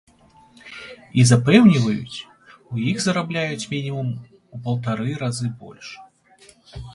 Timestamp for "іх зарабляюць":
2.93-3.69